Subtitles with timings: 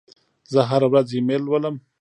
[0.53, 1.75] زه هره ورځ ایمیل لولم.